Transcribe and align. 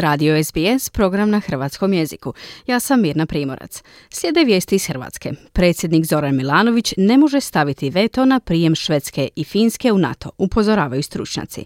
Radio 0.00 0.44
SBS, 0.44 0.90
program 0.90 1.30
na 1.30 1.40
hrvatskom 1.40 1.92
jeziku. 1.92 2.34
Ja 2.66 2.80
sam 2.80 3.00
Mirna 3.00 3.26
Primorac. 3.26 3.82
Slijede 4.10 4.44
vijesti 4.44 4.74
iz 4.74 4.86
Hrvatske. 4.86 5.32
Predsjednik 5.52 6.04
Zoran 6.04 6.36
Milanović 6.36 6.94
ne 6.96 7.18
može 7.18 7.40
staviti 7.40 7.90
veto 7.90 8.24
na 8.24 8.40
prijem 8.40 8.74
Švedske 8.74 9.28
i 9.36 9.44
Finske 9.44 9.92
u 9.92 9.98
NATO, 9.98 10.30
upozoravaju 10.38 11.02
stručnjaci 11.02 11.64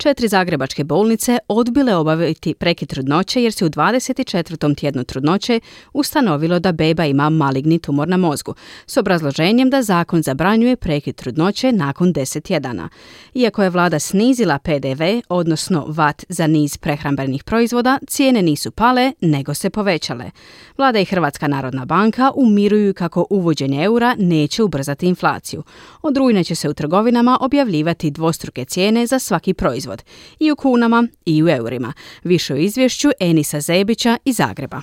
četiri 0.00 0.28
zagrebačke 0.28 0.84
bolnice 0.84 1.38
odbile 1.48 1.94
obaviti 1.94 2.54
prekid 2.54 2.88
trudnoće 2.88 3.42
jer 3.42 3.52
se 3.52 3.64
u 3.64 3.68
24. 3.68 4.76
tjednu 4.76 5.04
trudnoće 5.04 5.60
ustanovilo 5.92 6.58
da 6.58 6.72
beba 6.72 7.04
ima 7.04 7.30
maligni 7.30 7.78
tumor 7.78 8.08
na 8.08 8.16
mozgu, 8.16 8.54
s 8.86 8.96
obrazloženjem 8.96 9.70
da 9.70 9.82
zakon 9.82 10.22
zabranjuje 10.22 10.76
prekid 10.76 11.16
trudnoće 11.16 11.72
nakon 11.72 12.12
10 12.12 12.42
tjedana. 12.42 12.88
Iako 13.34 13.62
je 13.62 13.70
vlada 13.70 13.98
snizila 13.98 14.58
PDV, 14.58 15.02
odnosno 15.28 15.84
VAT 15.88 16.24
za 16.28 16.46
niz 16.46 16.76
prehrambenih 16.76 17.44
proizvoda, 17.44 17.69
cijene 18.06 18.42
nisu 18.42 18.70
pale, 18.70 19.12
nego 19.20 19.54
se 19.54 19.70
povećale. 19.70 20.30
Vlada 20.78 20.98
i 20.98 21.04
Hrvatska 21.04 21.48
narodna 21.48 21.84
banka 21.84 22.30
umiruju 22.36 22.94
kako 22.94 23.26
uvođenje 23.30 23.84
eura 23.84 24.14
neće 24.18 24.62
ubrzati 24.62 25.06
inflaciju. 25.06 25.62
Od 26.02 26.16
rujna 26.16 26.44
će 26.44 26.54
se 26.54 26.68
u 26.68 26.74
trgovinama 26.74 27.38
objavljivati 27.40 28.10
dvostruke 28.10 28.64
cijene 28.64 29.06
za 29.06 29.18
svaki 29.18 29.54
proizvod 29.54 30.02
i 30.38 30.50
u 30.50 30.56
kunama 30.56 31.08
i 31.24 31.42
u 31.42 31.48
eurima. 31.48 31.92
Više 32.24 32.54
u 32.54 32.56
izvješću 32.56 33.08
Enisa 33.20 33.60
Zebića 33.60 34.16
iz 34.24 34.36
Zagreba. 34.36 34.80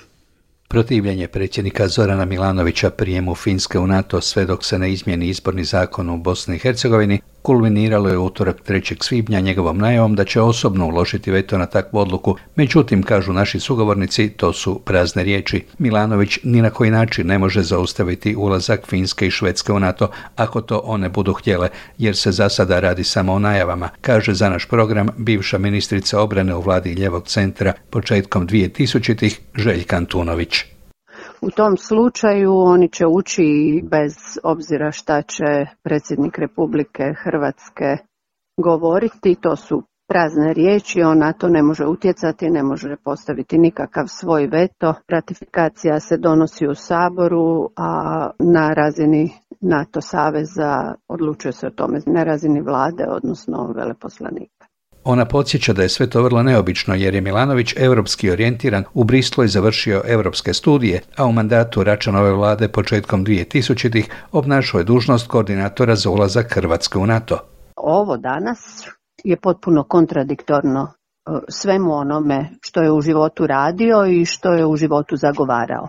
Protivljenje 0.68 1.28
predsjednika 1.28 1.88
Zorana 1.88 2.24
Milanovića 2.24 2.90
prijemu 2.90 3.34
Finske 3.34 3.78
u 3.78 3.86
NATO 3.86 4.20
sve 4.20 4.44
dok 4.44 4.64
se 4.64 4.78
ne 4.78 4.92
izmijeni 4.92 5.28
izborni 5.28 5.64
zakon 5.64 6.10
u 6.10 6.18
Bosni 6.18 6.56
i 6.56 6.58
Hercegovini 6.58 7.20
kulminiralo 7.42 8.08
je 8.08 8.18
utorak 8.18 8.56
3. 8.68 9.02
svibnja 9.02 9.40
njegovom 9.40 9.78
najavom 9.78 10.14
da 10.14 10.24
će 10.24 10.40
osobno 10.40 10.86
uložiti 10.86 11.30
veto 11.30 11.58
na 11.58 11.66
takvu 11.66 11.98
odluku, 11.98 12.36
međutim, 12.56 13.02
kažu 13.02 13.32
naši 13.32 13.60
sugovornici, 13.60 14.28
to 14.28 14.52
su 14.52 14.80
prazne 14.84 15.22
riječi. 15.22 15.64
Milanović 15.78 16.38
ni 16.42 16.62
na 16.62 16.70
koji 16.70 16.90
način 16.90 17.26
ne 17.26 17.38
može 17.38 17.62
zaustaviti 17.62 18.36
ulazak 18.36 18.86
Finske 18.86 19.26
i 19.26 19.30
Švedske 19.30 19.72
u 19.72 19.80
NATO 19.80 20.10
ako 20.36 20.60
to 20.60 20.80
one 20.84 21.08
budu 21.08 21.32
htjele, 21.32 21.68
jer 21.98 22.16
se 22.16 22.32
za 22.32 22.48
sada 22.48 22.80
radi 22.80 23.04
samo 23.04 23.32
o 23.32 23.38
najavama, 23.38 23.88
kaže 24.00 24.34
za 24.34 24.48
naš 24.48 24.66
program 24.66 25.08
bivša 25.16 25.58
ministrica 25.58 26.20
obrane 26.20 26.54
u 26.54 26.60
vladi 26.60 26.92
Ljevog 26.92 27.26
centra 27.26 27.72
početkom 27.90 28.48
2000-ih 28.48 29.40
Željka 29.54 29.96
Antunović. 29.96 30.77
U 31.40 31.50
tom 31.50 31.76
slučaju 31.76 32.52
oni 32.56 32.88
će 32.88 33.06
ući 33.06 33.82
bez 33.90 34.14
obzira 34.44 34.90
šta 34.92 35.22
će 35.22 35.66
predsjednik 35.82 36.38
Republike 36.38 37.02
Hrvatske 37.24 37.96
govoriti. 38.56 39.36
To 39.40 39.56
su 39.56 39.82
prazne 40.08 40.52
riječi, 40.52 41.02
on 41.02 41.18
na 41.18 41.32
to 41.32 41.48
ne 41.48 41.62
može 41.62 41.86
utjecati, 41.86 42.50
ne 42.50 42.62
može 42.62 42.96
postaviti 43.04 43.58
nikakav 43.58 44.04
svoj 44.06 44.46
veto. 44.46 44.94
Ratifikacija 45.08 46.00
se 46.00 46.16
donosi 46.16 46.66
u 46.66 46.74
Saboru, 46.74 47.68
a 47.76 48.30
na 48.38 48.68
razini 48.68 49.30
NATO 49.60 50.00
saveza 50.00 50.94
odlučuje 51.08 51.52
se 51.52 51.66
o 51.66 51.70
tome 51.70 51.98
na 52.06 52.24
razini 52.24 52.60
vlade, 52.60 53.04
odnosno 53.08 53.72
veleposlanika. 53.76 54.57
Ona 55.10 55.24
podsjeća 55.24 55.72
da 55.72 55.82
je 55.82 55.88
sve 55.88 56.10
to 56.10 56.22
vrlo 56.22 56.42
neobično 56.42 56.94
jer 56.94 57.14
je 57.14 57.20
Milanović 57.20 57.74
europski 57.76 58.30
orijentiran, 58.30 58.84
u 58.94 59.04
Bristolu 59.04 59.44
je 59.44 59.48
završio 59.48 60.02
europske 60.06 60.54
studije, 60.54 61.00
a 61.16 61.26
u 61.26 61.32
mandatu 61.32 61.84
Račanove 61.84 62.32
vlade 62.32 62.68
početkom 62.68 63.24
2000-ih 63.24 64.08
obnašao 64.32 64.78
je 64.78 64.84
dužnost 64.84 65.28
koordinatora 65.28 65.94
za 65.94 66.10
ulazak 66.10 66.54
Hrvatske 66.54 66.98
u 66.98 67.06
NATO. 67.06 67.38
Ovo 67.76 68.16
danas 68.16 68.88
je 69.24 69.36
potpuno 69.36 69.84
kontradiktorno 69.84 70.82
e, 70.82 71.30
svemu 71.48 71.92
onome 71.92 72.50
što 72.60 72.82
je 72.82 72.92
u 72.92 73.00
životu 73.00 73.46
radio 73.46 74.06
i 74.06 74.24
što 74.24 74.52
je 74.52 74.66
u 74.66 74.76
životu 74.76 75.16
zagovarao. 75.16 75.88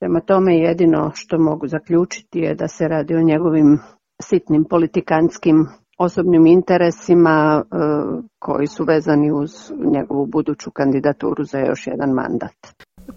Prema 0.00 0.20
tome 0.20 0.56
jedino 0.56 1.10
što 1.14 1.38
mogu 1.38 1.66
zaključiti 1.68 2.38
je 2.38 2.54
da 2.54 2.68
se 2.68 2.88
radi 2.88 3.14
o 3.14 3.22
njegovim 3.22 3.78
sitnim 4.22 4.64
politikanskim 4.70 5.66
osobnim 6.00 6.46
interesima 6.46 7.62
e, 7.62 7.76
koji 8.38 8.66
su 8.66 8.84
vezani 8.84 9.32
uz 9.32 9.50
njegovu 9.92 10.26
buduću 10.26 10.70
kandidaturu 10.70 11.44
za 11.44 11.58
još 11.58 11.86
jedan 11.86 12.10
mandat. 12.10 12.56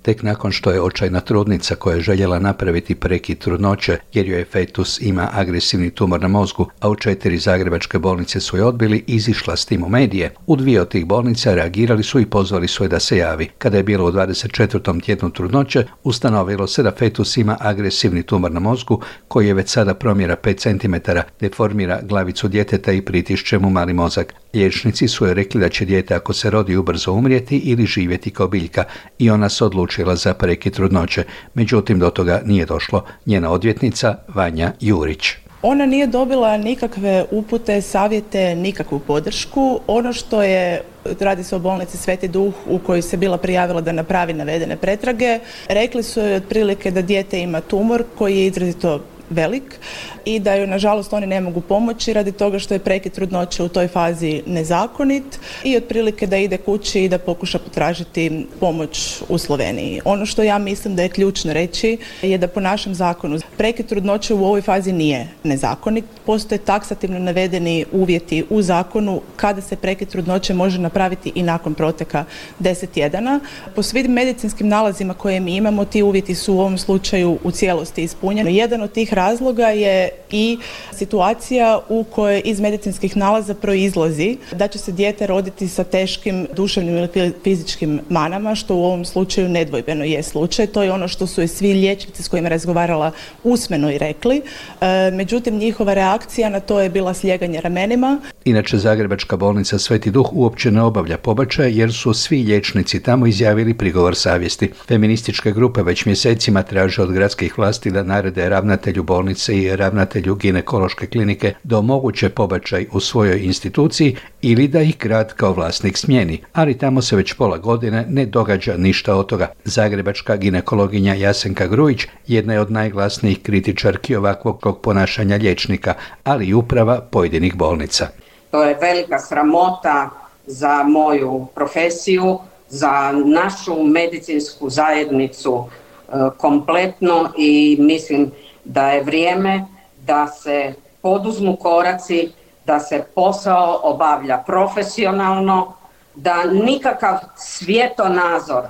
Tek 0.01 0.23
nakon 0.23 0.51
što 0.51 0.71
je 0.71 0.81
očajna 0.81 1.19
trudnica 1.19 1.75
koja 1.75 1.95
je 1.95 2.01
željela 2.01 2.39
napraviti 2.39 2.95
prekid 2.95 3.39
trudnoće 3.39 3.97
jer 4.13 4.27
joj 4.27 4.45
fetus 4.45 5.01
ima 5.01 5.29
agresivni 5.33 5.89
tumor 5.89 6.21
na 6.21 6.27
mozgu, 6.27 6.69
a 6.79 6.89
u 6.89 6.95
četiri 6.95 7.37
zagrebačke 7.37 7.99
bolnice 7.99 8.39
su 8.39 8.57
je 8.57 8.63
odbili, 8.63 9.03
izišla 9.07 9.55
s 9.55 9.65
tim 9.65 9.83
u 9.83 9.89
medije. 9.89 10.33
U 10.47 10.55
dvije 10.55 10.81
od 10.81 10.89
tih 10.89 11.05
bolnica 11.05 11.55
reagirali 11.55 12.03
su 12.03 12.19
i 12.19 12.25
pozvali 12.25 12.67
su 12.67 12.83
je 12.83 12.87
da 12.87 12.99
se 12.99 13.17
javi. 13.17 13.49
Kada 13.57 13.77
je 13.77 13.83
bilo 13.83 14.07
u 14.07 14.11
24. 14.11 15.01
tjednu 15.03 15.29
trudnoće, 15.29 15.85
ustanovilo 16.03 16.67
se 16.67 16.83
da 16.83 16.91
fetus 16.91 17.37
ima 17.37 17.57
agresivni 17.59 18.23
tumor 18.23 18.51
na 18.51 18.59
mozgu 18.59 19.01
koji 19.27 19.47
je 19.47 19.53
već 19.53 19.69
sada 19.69 19.93
promjera 19.93 20.35
5 20.43 20.79
cm, 20.79 21.11
deformira 21.39 21.99
glavicu 22.03 22.47
djeteta 22.47 22.91
i 22.91 23.01
pritišće 23.01 23.59
mu 23.59 23.69
mali 23.69 23.93
mozak. 23.93 24.33
Liječnici 24.53 25.07
su 25.07 25.25
joj 25.25 25.33
rekli 25.33 25.61
da 25.61 25.69
će 25.69 25.85
dijete 25.85 26.15
ako 26.15 26.33
se 26.33 26.49
rodi 26.49 26.75
ubrzo 26.75 27.11
umrijeti 27.11 27.57
ili 27.57 27.85
živjeti 27.85 28.31
kao 28.31 28.47
biljka 28.47 28.83
i 29.19 29.29
ona 29.29 29.49
se 29.49 29.65
odlučila 29.65 30.15
za 30.15 30.33
prekid 30.33 30.73
trudnoće. 30.73 31.23
Međutim, 31.53 31.99
do 31.99 32.09
toga 32.09 32.41
nije 32.45 32.65
došlo. 32.65 33.05
Njena 33.25 33.51
odvjetnica 33.51 34.15
Vanja 34.27 34.71
Jurić. 34.79 35.43
Ona 35.61 35.85
nije 35.85 36.07
dobila 36.07 36.57
nikakve 36.57 37.25
upute, 37.31 37.81
savjete, 37.81 38.55
nikakvu 38.55 38.99
podršku. 38.99 39.79
Ono 39.87 40.13
što 40.13 40.43
je, 40.43 40.81
radi 41.19 41.43
se 41.43 41.55
o 41.55 41.59
bolnici 41.59 41.97
Sveti 41.97 42.27
Duh 42.27 42.53
u 42.67 42.79
kojoj 42.79 43.01
se 43.01 43.17
bila 43.17 43.37
prijavila 43.37 43.81
da 43.81 43.91
napravi 43.91 44.33
navedene 44.33 44.75
pretrage, 44.75 45.39
rekli 45.67 46.03
su 46.03 46.19
joj 46.19 46.35
otprilike 46.35 46.91
da 46.91 47.01
dijete 47.01 47.39
ima 47.39 47.61
tumor 47.61 48.03
koji 48.17 48.37
je 48.37 48.47
izrazito 48.47 49.03
velik 49.33 49.79
i 50.25 50.39
da 50.39 50.55
ju 50.55 50.67
nažalost 50.67 51.13
oni 51.13 51.27
ne 51.27 51.41
mogu 51.41 51.61
pomoći 51.61 52.13
radi 52.13 52.31
toga 52.31 52.59
što 52.59 52.73
je 52.73 52.79
prekid 52.79 53.11
trudnoće 53.11 53.63
u 53.63 53.69
toj 53.69 53.87
fazi 53.87 54.41
nezakonit 54.45 55.39
i 55.63 55.77
otprilike 55.77 56.27
da 56.27 56.37
ide 56.37 56.57
kući 56.57 57.03
i 57.03 57.09
da 57.09 57.17
pokuša 57.17 57.59
potražiti 57.59 58.45
pomoć 58.59 59.21
u 59.29 59.37
Sloveniji. 59.37 60.01
Ono 60.05 60.25
što 60.25 60.43
ja 60.43 60.57
mislim 60.57 60.95
da 60.95 61.01
je 61.03 61.09
ključno 61.09 61.53
reći 61.53 61.97
je 62.21 62.37
da 62.37 62.47
po 62.47 62.59
našem 62.59 62.95
zakonu 62.95 63.39
prekid 63.57 63.85
trudnoće 63.85 64.33
u 64.33 64.45
ovoj 64.45 64.61
fazi 64.61 64.91
nije 64.91 65.27
nezakonit. 65.43 66.05
Postoje 66.25 66.59
taksativno 66.59 67.19
navedeni 67.19 67.85
uvjeti 67.91 68.43
u 68.49 68.61
zakonu 68.61 69.21
kada 69.35 69.61
se 69.61 69.75
prekid 69.75 70.09
trudnoće 70.09 70.53
može 70.53 70.79
napraviti 70.79 71.31
i 71.35 71.43
nakon 71.43 71.73
proteka 71.73 72.25
10 72.59 72.87
tjedana. 72.87 73.39
Po 73.75 73.83
svim 73.83 74.11
medicinskim 74.11 74.67
nalazima 74.67 75.13
koje 75.13 75.39
mi 75.39 75.55
imamo 75.55 75.85
ti 75.85 76.03
uvjeti 76.03 76.35
su 76.35 76.53
u 76.53 76.59
ovom 76.59 76.77
slučaju 76.77 77.37
u 77.43 77.51
cijelosti 77.51 78.03
ispunjeni. 78.03 78.55
Jedan 78.55 78.81
od 78.81 78.91
tih 78.91 79.13
razloga 79.23 79.67
je 79.67 80.09
i 80.31 80.57
situacija 80.91 81.79
u 81.89 82.03
kojoj 82.03 82.41
iz 82.45 82.59
medicinskih 82.59 83.17
nalaza 83.17 83.53
proizlazi 83.53 84.37
da 84.51 84.67
će 84.67 84.79
se 84.79 84.91
dijete 84.91 85.27
roditi 85.27 85.67
sa 85.67 85.83
teškim 85.83 86.47
duševnim 86.55 86.97
ili 86.97 87.33
fizičkim 87.43 88.01
manama, 88.09 88.55
što 88.55 88.75
u 88.75 88.83
ovom 88.83 89.05
slučaju 89.05 89.49
nedvojbeno 89.49 90.03
je 90.03 90.23
slučaj. 90.23 90.67
To 90.67 90.83
je 90.83 90.91
ono 90.91 91.07
što 91.07 91.27
su 91.27 91.41
i 91.41 91.47
svi 91.47 91.73
liječnici 91.73 92.23
s 92.23 92.27
kojima 92.27 92.49
razgovarala 92.49 93.11
usmeno 93.43 93.91
i 93.91 93.97
rekli. 93.97 94.41
E, 94.41 95.11
međutim, 95.11 95.57
njihova 95.57 95.93
reakcija 95.93 96.49
na 96.49 96.59
to 96.59 96.79
je 96.79 96.89
bila 96.89 97.13
sljeganje 97.13 97.61
ramenima. 97.61 98.19
Inače, 98.45 98.77
Zagrebačka 98.77 99.37
bolnica 99.37 99.79
Sveti 99.79 100.11
Duh 100.11 100.33
uopće 100.33 100.71
ne 100.71 100.81
obavlja 100.81 101.17
pobačaj 101.17 101.79
jer 101.79 101.93
su 101.93 102.13
svi 102.13 102.43
liječnici 102.43 103.03
tamo 103.03 103.27
izjavili 103.27 103.73
prigovor 103.73 104.15
savjesti. 104.15 104.71
Feminističke 104.87 105.51
grupe 105.51 105.83
već 105.83 106.05
mjesecima 106.05 106.63
traže 106.63 107.01
od 107.01 107.11
gradskih 107.11 107.57
vlasti 107.57 107.91
da 107.91 108.03
narede 108.03 108.49
ravnatelju 108.49 109.03
bolnice 109.03 109.57
i 109.57 109.75
ravnatelju 109.75 110.35
ginekološke 110.35 111.07
klinike 111.07 111.53
da 111.63 111.77
omoguće 111.77 112.29
pobačaj 112.29 112.87
u 112.91 112.99
svojoj 112.99 113.39
instituciji 113.39 114.15
ili 114.41 114.67
da 114.67 114.81
ih 114.81 114.97
grad 114.99 115.33
kao 115.33 115.53
vlasnik 115.53 115.97
smijeni, 115.97 116.41
ali 116.53 116.77
tamo 116.77 117.01
se 117.01 117.15
već 117.15 117.33
pola 117.33 117.57
godine 117.57 118.05
ne 118.09 118.25
događa 118.25 118.77
ništa 118.77 119.15
od 119.15 119.25
toga. 119.25 119.51
Zagrebačka 119.63 120.35
ginekologinja 120.35 121.13
Jasenka 121.13 121.67
Grujić 121.67 122.05
jedna 122.27 122.53
je 122.53 122.59
od 122.59 122.71
najglasnijih 122.71 123.41
kritičarki 123.41 124.15
ovakvog 124.15 124.79
ponašanja 124.83 125.35
liječnika, 125.35 125.93
ali 126.23 126.45
i 126.45 126.53
uprava 126.53 127.01
pojedinih 127.11 127.55
bolnica. 127.55 128.07
To 128.53 128.63
je 128.63 128.77
velika 128.81 129.19
sramota 129.19 130.09
za 130.45 130.83
moju 130.83 131.47
profesiju, 131.55 132.39
za 132.69 133.11
našu 133.25 133.83
medicinsku 133.83 134.69
zajednicu 134.69 135.63
e, 135.63 136.11
kompletno 136.37 137.29
i 137.37 137.77
mislim 137.79 138.31
da 138.63 138.91
je 138.91 139.03
vrijeme 139.03 139.65
da 140.05 140.27
se 140.27 140.73
poduzmu 141.01 141.55
koraci, 141.55 142.31
da 142.65 142.79
se 142.79 143.03
posao 143.15 143.79
obavlja 143.83 144.37
profesionalno, 144.37 145.73
da 146.15 146.43
nikakav 146.43 147.17
svjetonazor 147.37 148.63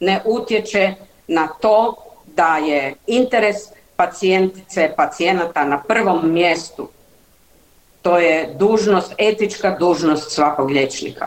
ne 0.00 0.20
utječe 0.24 0.94
na 1.28 1.48
to 1.60 1.94
da 2.26 2.56
je 2.56 2.94
interes 3.06 3.56
pacijentice, 3.96 4.92
pacijenata 4.96 5.64
na 5.64 5.78
prvom 5.78 6.32
mjestu. 6.32 6.88
To 8.02 8.18
je 8.18 8.54
dužnost, 8.58 9.14
etička 9.18 9.76
dužnost 9.78 10.30
svakog 10.30 10.70
liječnika. 10.70 11.26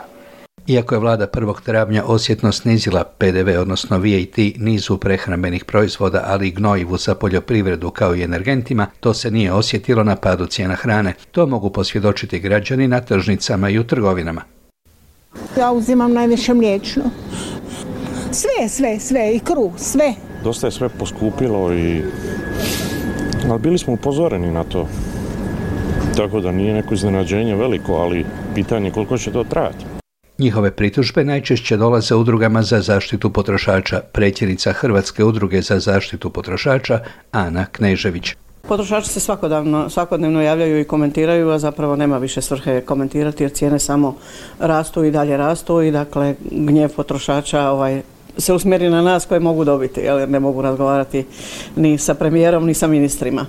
Iako 0.67 0.95
je 0.95 0.99
vlada 0.99 1.27
1. 1.27 1.61
travnja 1.61 2.03
osjetno 2.05 2.51
snizila 2.51 3.03
PDV, 3.03 3.59
odnosno 3.59 3.97
VAT, 3.97 4.37
nizu 4.57 4.97
prehrambenih 4.97 5.65
proizvoda, 5.65 6.23
ali 6.27 6.47
i 6.47 6.51
gnojivu 6.51 6.97
za 6.97 7.15
poljoprivredu 7.15 7.89
kao 7.89 8.15
i 8.15 8.21
energentima, 8.21 8.87
to 8.99 9.13
se 9.13 9.31
nije 9.31 9.53
osjetilo 9.53 10.03
na 10.03 10.15
padu 10.15 10.45
cijena 10.45 10.75
hrane. 10.75 11.13
To 11.31 11.45
mogu 11.45 11.69
posvjedočiti 11.69 12.39
građani 12.39 12.87
na 12.87 13.01
tržnicama 13.01 13.69
i 13.69 13.79
u 13.79 13.83
trgovinama. 13.83 14.41
Ja 15.57 15.71
uzimam 15.71 16.13
najviše 16.13 16.53
mliječno. 16.53 17.03
Sve, 18.31 18.69
sve, 18.69 18.99
sve, 18.99 19.35
i 19.35 19.39
kruh, 19.39 19.71
sve. 19.77 20.13
Dosta 20.43 20.67
je 20.67 20.71
sve 20.71 20.89
poskupilo 20.89 21.73
i... 21.73 22.01
Ali 23.49 23.59
bili 23.59 23.77
smo 23.77 23.93
upozoreni 23.93 24.51
na 24.51 24.63
to. 24.63 24.87
Tako 26.17 26.39
da 26.39 26.51
nije 26.51 26.73
neko 26.73 26.93
iznenađenje 26.93 27.55
veliko, 27.55 27.93
ali 27.93 28.25
pitanje 28.55 28.91
koliko 28.91 29.17
će 29.17 29.31
to 29.31 29.43
trajati. 29.43 29.85
Njihove 30.39 30.71
pritužbe 30.71 31.23
najčešće 31.23 31.77
dolaze 31.77 32.15
udrugama 32.15 32.61
za 32.61 32.81
zaštitu 32.81 33.29
potrošača, 33.29 34.01
predsjednica 34.11 34.73
Hrvatske 34.73 35.23
udruge 35.23 35.61
za 35.61 35.79
zaštitu 35.79 36.29
potrošača 36.29 36.99
Ana 37.31 37.65
Knežević. 37.65 38.35
Potrošači 38.67 39.09
se 39.09 39.19
svakodnevno, 39.19 39.89
svakodnevno 39.89 40.41
javljaju 40.41 40.79
i 40.79 40.83
komentiraju, 40.83 41.49
a 41.49 41.59
zapravo 41.59 41.95
nema 41.95 42.17
više 42.17 42.41
svrhe 42.41 42.81
komentirati 42.81 43.43
jer 43.43 43.51
cijene 43.51 43.79
samo 43.79 44.15
rastu 44.59 45.03
i 45.03 45.11
dalje 45.11 45.37
rastu 45.37 45.81
i 45.81 45.91
dakle 45.91 46.35
gnjev 46.51 46.89
potrošača 46.89 47.69
ovaj, 47.69 48.01
se 48.37 48.53
usmjeri 48.53 48.89
na 48.89 49.01
nas 49.01 49.25
koje 49.25 49.39
mogu 49.39 49.63
dobiti, 49.63 49.99
jer 49.99 50.29
ne 50.29 50.39
mogu 50.39 50.61
razgovarati 50.61 51.25
ni 51.75 51.97
sa 51.97 52.13
premijerom, 52.13 52.65
ni 52.65 52.73
sa 52.73 52.87
ministrima. 52.87 53.45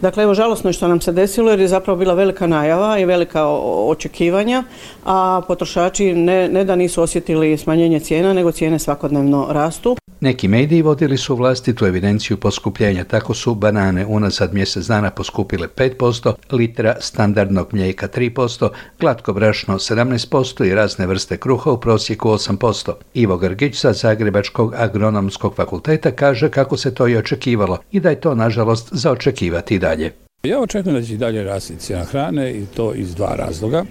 Dakle, 0.00 0.22
evo, 0.22 0.34
žalosno 0.34 0.70
je 0.70 0.72
što 0.72 0.88
nam 0.88 1.00
se 1.00 1.12
desilo 1.12 1.50
jer 1.50 1.60
je 1.60 1.68
zapravo 1.68 1.98
bila 1.98 2.14
velika 2.14 2.46
najava 2.46 2.98
i 2.98 3.04
velika 3.04 3.46
očekivanja, 3.88 4.64
a 5.04 5.40
potrošači 5.48 6.14
ne, 6.14 6.48
ne 6.48 6.64
da 6.64 6.76
nisu 6.76 7.02
osjetili 7.02 7.58
smanjenje 7.58 8.00
cijena, 8.00 8.32
nego 8.32 8.52
cijene 8.52 8.78
svakodnevno 8.78 9.46
rastu. 9.50 9.96
Neki 10.20 10.48
mediji 10.48 10.82
vodili 10.82 11.16
su 11.16 11.36
vlastitu 11.36 11.86
evidenciju 11.86 12.36
poskupljenja, 12.36 13.04
tako 13.04 13.34
su 13.34 13.54
banane 13.54 14.06
unazad 14.06 14.54
mjesec 14.54 14.86
dana 14.86 15.10
poskupile 15.10 15.68
5%, 15.68 16.32
litra 16.52 16.96
standardnog 17.00 17.68
mlijeka 17.72 18.08
3%, 18.08 18.68
glatko 19.00 19.32
brašno 19.32 19.74
17% 19.74 20.64
i 20.66 20.74
razne 20.74 21.06
vrste 21.06 21.36
kruha 21.36 21.70
u 21.70 21.80
prosjeku 21.80 22.28
8%. 22.28 22.92
Ivo 23.14 23.36
Grgić 23.36 23.76
sa 23.76 23.92
Zagrebačkog 24.24 24.74
agronomskog 24.76 25.54
fakulteta 25.54 26.10
kaže 26.10 26.50
kako 26.50 26.76
se 26.76 26.94
to 26.94 27.08
i 27.08 27.16
očekivalo 27.16 27.78
i 27.92 28.00
da 28.00 28.10
je 28.10 28.20
to 28.20 28.34
nažalost 28.34 28.88
za 28.92 29.10
očekivati 29.10 29.74
i 29.74 29.78
dalje. 29.78 30.12
Ja 30.42 30.60
očekujem 30.60 31.00
da 31.00 31.06
će 31.06 31.14
i 31.14 31.16
dalje 31.16 31.44
rasti 31.44 31.76
cijena 31.76 32.04
hrane 32.04 32.52
i 32.52 32.66
to 32.66 32.94
iz 32.94 33.14
dva 33.14 33.34
razloga. 33.36 33.84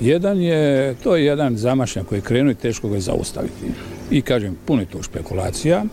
Jedan 0.00 0.40
je, 0.40 0.94
to 1.04 1.16
je 1.16 1.24
jedan 1.24 1.56
zamašnjak 1.56 2.06
koji 2.06 2.18
je 2.18 2.22
krenuo 2.22 2.50
i 2.50 2.54
teško 2.54 2.88
ga 2.88 2.94
je 2.94 3.00
zaustaviti. 3.00 3.66
I 4.10 4.22
kažem, 4.22 4.56
puno 4.66 4.82
je 4.82 4.86
tu 4.86 5.02
špekulacija. 5.02 5.84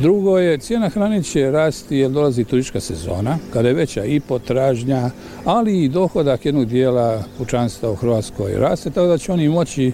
Drugo 0.00 0.38
je, 0.38 0.58
cijena 0.58 0.88
hrane 0.88 1.22
će 1.22 1.50
rasti 1.50 1.96
jer 1.96 2.10
dolazi 2.10 2.44
turistička 2.44 2.80
sezona, 2.80 3.38
kada 3.52 3.68
je 3.68 3.74
veća 3.74 4.04
i 4.04 4.20
potražnja, 4.20 5.10
ali 5.44 5.84
i 5.84 5.88
dohodak 5.88 6.46
jednog 6.46 6.66
dijela 6.66 7.24
pučanstva 7.38 7.90
u 7.90 7.94
Hrvatskoj 7.94 8.52
raste, 8.58 8.90
tako 8.90 9.06
da 9.06 9.18
će 9.18 9.32
oni 9.32 9.48
moći 9.48 9.92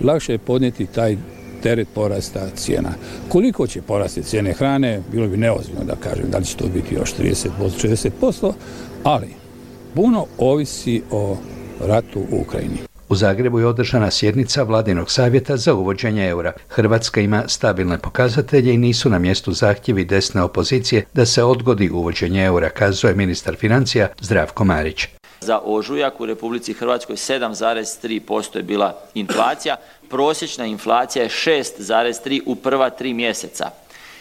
lakše 0.00 0.38
podnijeti 0.38 0.86
taj 0.86 1.16
teret 1.62 1.88
porasta 1.94 2.48
cijena. 2.56 2.90
Koliko 3.28 3.66
će 3.66 3.82
porasti 3.82 4.22
cijene 4.22 4.52
hrane, 4.52 5.02
bilo 5.12 5.28
bi 5.28 5.36
neozbiljno 5.36 5.84
da 5.84 5.96
kažem 5.96 6.30
da 6.30 6.38
li 6.38 6.44
će 6.44 6.56
to 6.56 6.66
biti 6.74 6.94
još 6.94 7.14
30%, 7.14 7.48
60%, 8.20 8.52
ali 9.02 9.28
puno 9.94 10.26
ovisi 10.38 11.02
o 11.10 11.36
ratu 11.80 12.20
u 12.30 12.40
Ukrajini. 12.40 12.78
U 13.08 13.14
Zagrebu 13.14 13.58
je 13.58 13.66
održana 13.66 14.10
sjednica 14.10 14.62
Vladinog 14.62 15.10
savjeta 15.10 15.56
za 15.56 15.74
uvođenje 15.74 16.28
eura. 16.28 16.52
Hrvatska 16.68 17.20
ima 17.20 17.44
stabilne 17.46 17.98
pokazatelje 17.98 18.74
i 18.74 18.78
nisu 18.78 19.10
na 19.10 19.18
mjestu 19.18 19.52
zahtjevi 19.52 20.04
desne 20.04 20.42
opozicije 20.42 21.04
da 21.14 21.26
se 21.26 21.42
odgodi 21.42 21.90
uvođenje 21.90 22.44
eura, 22.44 22.68
kazuje 22.68 23.14
ministar 23.14 23.56
financija 23.56 24.08
Zdravko 24.20 24.64
Marić. 24.64 25.08
Za 25.40 25.60
ožujak 25.64 26.20
u 26.20 26.26
Republici 26.26 26.72
Hrvatskoj 26.72 27.16
7,3% 27.16 28.56
je 28.56 28.62
bila 28.62 28.98
inflacija, 29.14 29.76
prosječna 30.08 30.66
inflacija 30.66 31.22
je 31.22 31.28
6,3 31.28 32.40
u 32.46 32.54
prva 32.54 32.90
tri 32.90 33.14
mjeseca. 33.14 33.70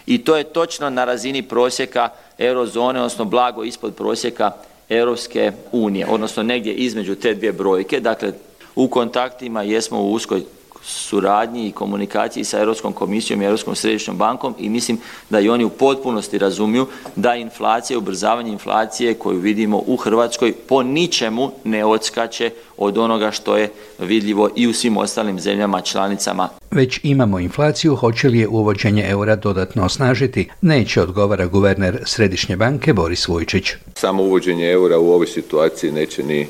I 0.05 0.23
to 0.23 0.37
je 0.37 0.43
točno 0.43 0.89
na 0.89 1.05
razini 1.05 1.41
prosjeka 1.41 2.09
eurozone, 2.37 2.99
odnosno 2.99 3.25
blago 3.25 3.63
ispod 3.63 3.95
prosjeka 3.95 4.51
Europske 4.89 5.51
unije, 5.71 6.07
odnosno 6.09 6.43
negdje 6.43 6.73
između 6.73 7.15
te 7.15 7.33
dvije 7.33 7.51
brojke. 7.51 7.99
Dakle, 7.99 8.33
u 8.75 8.87
kontaktima 8.87 9.63
jesmo 9.63 10.01
u 10.01 10.11
uskoj 10.11 10.43
suradnji 10.89 11.67
i 11.67 11.71
komunikaciji 11.71 12.43
sa 12.43 12.59
Europskom 12.59 12.93
komisijom 12.93 13.41
i 13.41 13.45
Europskom 13.45 13.75
središnjom 13.75 14.17
bankom 14.17 14.55
i 14.59 14.69
mislim 14.69 14.97
da 15.29 15.39
i 15.39 15.49
oni 15.49 15.63
u 15.63 15.69
potpunosti 15.69 16.37
razumiju 16.37 16.87
da 17.15 17.35
inflacija, 17.35 17.97
ubrzavanje 17.97 18.51
inflacije 18.51 19.13
koju 19.13 19.39
vidimo 19.39 19.83
u 19.87 19.97
Hrvatskoj 19.97 20.53
po 20.67 20.83
ničemu 20.83 21.51
ne 21.63 21.85
odskače 21.85 22.49
od 22.77 22.97
onoga 22.97 23.31
što 23.31 23.57
je 23.57 23.69
vidljivo 23.99 24.49
i 24.55 24.67
u 24.67 24.73
svim 24.73 24.97
ostalim 24.97 25.39
zemljama 25.39 25.81
članicama. 25.81 26.49
Već 26.71 26.99
imamo 27.03 27.39
inflaciju, 27.39 27.95
hoće 27.95 28.29
li 28.29 28.39
je 28.39 28.47
uvođenje 28.47 29.05
eura 29.09 29.35
dodatno 29.35 29.85
osnažiti? 29.85 30.49
Neće, 30.61 31.01
odgovara 31.01 31.45
guverner 31.45 32.03
Središnje 32.05 32.57
banke 32.57 32.93
Boris 32.93 33.27
Vujčić. 33.27 33.71
Samo 33.95 34.23
uvođenje 34.23 34.71
eura 34.71 34.99
u 34.99 35.11
ovoj 35.11 35.27
situaciji 35.27 35.91
neće 35.91 36.23
ni 36.23 36.47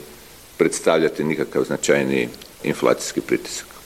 predstavljati 0.58 1.24
nikakav 1.24 1.64
značajni 1.64 2.28
inflacijski 2.64 3.22
pritisak. 3.22 3.79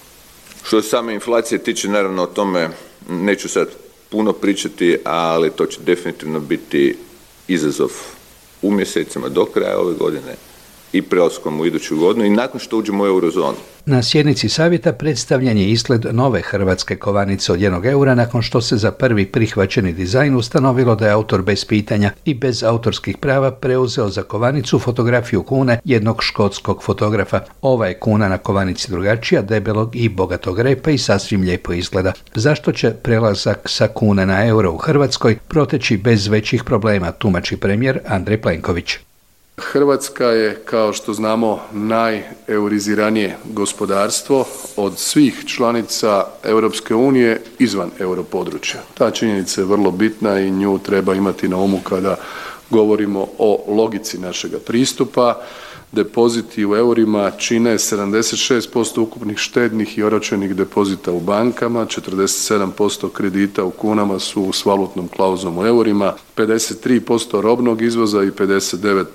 Što 0.73 0.81
se 0.81 0.89
same 0.89 1.13
inflacije 1.13 1.63
tiče, 1.63 1.87
naravno 1.87 2.23
o 2.23 2.27
tome 2.27 2.69
neću 3.09 3.49
sad 3.49 3.67
puno 4.09 4.33
pričati, 4.33 4.97
ali 5.03 5.51
to 5.51 5.65
će 5.65 5.79
definitivno 5.81 6.39
biti 6.39 6.97
izazov 7.47 7.89
u 8.61 8.71
mjesecima 8.71 9.29
do 9.29 9.45
kraja 9.45 9.79
ove 9.79 9.93
godine 9.93 10.35
i 10.93 11.01
prelaskom 11.01 11.59
u 11.59 11.65
iduću 11.65 11.97
godinu 11.97 12.25
i 12.25 12.29
nakon 12.29 12.59
što 12.59 12.77
uđemo 12.77 13.03
u 13.03 13.07
eurozonu. 13.07 13.57
Na 13.85 14.03
sjednici 14.03 14.49
savjeta 14.49 14.93
predstavljen 14.93 15.57
je 15.57 15.69
izgled 15.69 16.05
nove 16.11 16.41
hrvatske 16.41 16.95
kovanice 16.95 17.51
od 17.53 17.61
jednog 17.61 17.85
eura 17.85 18.15
nakon 18.15 18.41
što 18.41 18.61
se 18.61 18.77
za 18.77 18.91
prvi 18.91 19.25
prihvaćeni 19.25 19.93
dizajn 19.93 20.35
ustanovilo 20.35 20.95
da 20.95 21.05
je 21.05 21.11
autor 21.11 21.41
bez 21.41 21.65
pitanja 21.65 22.11
i 22.25 22.33
bez 22.33 22.63
autorskih 22.63 23.17
prava 23.17 23.51
preuzeo 23.51 24.09
za 24.09 24.23
kovanicu 24.23 24.79
fotografiju 24.79 25.43
kune 25.43 25.79
jednog 25.85 26.23
škotskog 26.23 26.83
fotografa. 26.83 27.39
Ova 27.61 27.87
je 27.87 27.99
kuna 27.99 28.29
na 28.29 28.37
kovanici 28.37 28.91
drugačija, 28.91 29.41
debelog 29.41 29.95
i 29.95 30.09
bogatog 30.09 30.59
repa 30.59 30.91
i 30.91 30.97
sasvim 30.97 31.41
lijepo 31.41 31.73
izgleda. 31.73 32.13
Zašto 32.35 32.71
će 32.71 32.91
prelazak 32.91 33.59
sa 33.65 33.87
kune 33.87 34.25
na 34.25 34.45
euro 34.45 34.71
u 34.71 34.77
Hrvatskoj 34.77 35.37
proteći 35.47 35.97
bez 35.97 36.27
većih 36.27 36.63
problema, 36.63 37.11
tumači 37.11 37.57
premijer 37.57 37.99
Andrej 38.07 38.41
Plenković. 38.41 38.97
Hrvatska 39.73 40.25
je, 40.25 40.61
kao 40.65 40.93
što 40.93 41.13
znamo, 41.13 41.59
najeuriziranije 41.71 43.37
gospodarstvo 43.45 44.45
od 44.75 44.97
svih 44.97 45.43
članica 45.45 46.25
Europske 46.43 46.95
unije 46.95 47.41
izvan 47.59 47.91
europodručja. 47.99 48.81
Ta 48.93 49.11
činjenica 49.11 49.61
je 49.61 49.65
vrlo 49.67 49.91
bitna 49.91 50.39
i 50.39 50.51
nju 50.51 50.79
treba 50.79 51.13
imati 51.13 51.47
na 51.47 51.57
umu 51.57 51.79
kada 51.83 52.15
govorimo 52.69 53.27
o 53.37 53.63
logici 53.67 54.17
našega 54.17 54.57
pristupa 54.59 55.41
depoziti 55.93 56.65
u 56.65 56.75
eurima 56.75 57.31
čine 57.31 57.73
76% 57.73 59.01
ukupnih 59.01 59.37
štednih 59.37 59.97
i 59.97 60.03
oročenih 60.03 60.55
depozita 60.55 61.11
u 61.11 61.19
bankama, 61.19 61.85
47% 61.85 63.11
kredita 63.11 63.63
u 63.63 63.71
kunama 63.71 64.19
su 64.19 64.53
s 64.53 64.65
valutnom 64.65 65.07
klauzom 65.07 65.57
u 65.57 65.65
eurima, 65.65 66.13
53% 66.35 67.41
robnog 67.41 67.81
izvoza 67.81 68.23
i 68.23 68.31
59% 68.31 69.05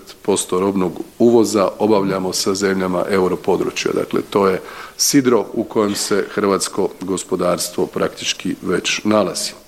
robnog 0.60 0.92
uvoza 1.18 1.68
obavljamo 1.78 2.32
sa 2.32 2.54
zemljama 2.54 3.04
europodručja. 3.10 3.92
Dakle, 3.94 4.20
to 4.30 4.48
je 4.48 4.60
sidro 4.96 5.44
u 5.52 5.64
kojem 5.64 5.94
se 5.94 6.26
hrvatsko 6.30 6.88
gospodarstvo 7.00 7.86
praktički 7.86 8.54
već 8.62 9.00
nalazi. 9.04 9.67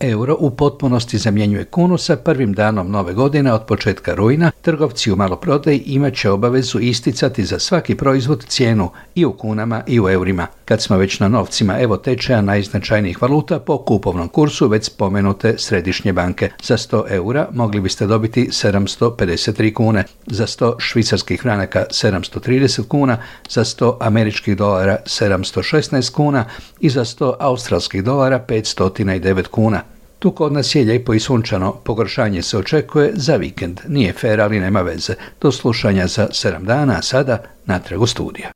Euro 0.00 0.36
u 0.38 0.50
potpunosti 0.50 1.18
zamjenjuje 1.18 1.64
kunu 1.64 1.98
sa 1.98 2.16
prvim 2.16 2.52
danom 2.52 2.90
nove 2.90 3.12
godine 3.12 3.52
od 3.52 3.64
početka 3.66 4.14
rujna. 4.14 4.50
Trgovci 4.62 5.12
u 5.12 5.16
maloprodaji 5.16 5.78
imat 5.78 6.14
će 6.14 6.30
obavezu 6.30 6.78
isticati 6.78 7.44
za 7.44 7.58
svaki 7.58 7.94
proizvod 7.94 8.44
cijenu 8.44 8.90
i 9.14 9.24
u 9.24 9.32
kunama 9.32 9.82
i 9.86 10.00
u 10.00 10.08
eurima. 10.08 10.46
Kad 10.64 10.82
smo 10.82 10.96
već 10.96 11.20
na 11.20 11.28
novcima 11.28 11.80
evo 11.80 11.96
tečaja 11.96 12.40
najznačajnijih 12.40 13.22
valuta 13.22 13.58
po 13.58 13.78
kupovnom 13.78 14.28
kursu 14.28 14.68
već 14.68 14.84
spomenute 14.84 15.54
središnje 15.58 16.12
banke. 16.12 16.50
Za 16.62 16.76
100 16.76 17.02
eura 17.10 17.48
mogli 17.52 17.80
biste 17.80 18.06
dobiti 18.06 18.48
753 18.52 19.74
kune, 19.74 20.04
za 20.26 20.46
100 20.46 20.74
švicarskih 20.78 21.40
franaka 21.42 21.84
730 21.90 22.88
kuna, 22.88 23.18
za 23.48 23.64
100 23.64 23.96
američkih 24.00 24.56
dolara 24.56 24.98
716 25.06 26.12
kuna 26.12 26.44
i 26.80 26.90
za 26.90 27.04
100 27.04 27.34
australskih 27.38 28.04
dolara 28.04 28.44
509 28.48 29.46
kuna. 29.46 29.89
Tu 30.20 30.30
kod 30.30 30.52
nas 30.52 30.74
je 30.74 30.84
lijepo 30.84 31.14
i 31.14 31.20
sunčano, 31.20 31.72
pogoršanje 31.72 32.42
se 32.42 32.58
očekuje 32.58 33.10
za 33.14 33.36
vikend. 33.36 33.80
Nije 33.88 34.12
fair, 34.12 34.40
ali 34.40 34.60
nema 34.60 34.82
veze. 34.82 35.14
Do 35.40 35.52
slušanja 35.52 36.06
za 36.06 36.28
7 36.28 36.64
dana, 36.64 36.96
a 36.98 37.02
sada 37.02 37.42
natrag 37.66 38.02
u 38.02 38.06
studija. 38.06 38.50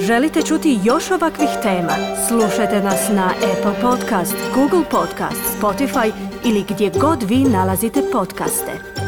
Želite 0.00 0.42
čuti 0.42 0.78
još 0.84 1.10
ovakvih 1.10 1.48
tema? 1.62 1.92
Slušajte 2.28 2.80
nas 2.80 3.08
na 3.08 3.32
Apple 3.52 3.80
Podcast, 3.82 4.34
Google 4.54 4.84
Podcast, 4.90 5.60
Spotify 5.60 6.12
ili 6.44 6.64
gdje 6.68 6.90
god 7.00 7.22
vi 7.22 7.36
nalazite 7.36 8.02
podcaste. 8.12 9.07